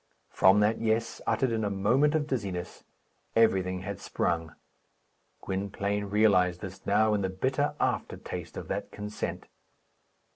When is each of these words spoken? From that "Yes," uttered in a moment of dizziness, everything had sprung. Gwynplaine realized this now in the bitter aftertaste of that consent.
From 0.31 0.61
that 0.61 0.79
"Yes," 0.79 1.21
uttered 1.27 1.51
in 1.51 1.63
a 1.63 1.69
moment 1.69 2.15
of 2.15 2.25
dizziness, 2.25 2.83
everything 3.35 3.81
had 3.81 3.99
sprung. 3.99 4.55
Gwynplaine 5.41 6.05
realized 6.05 6.61
this 6.61 6.83
now 6.87 7.13
in 7.13 7.21
the 7.21 7.29
bitter 7.29 7.75
aftertaste 7.79 8.57
of 8.57 8.67
that 8.69 8.89
consent. 8.91 9.45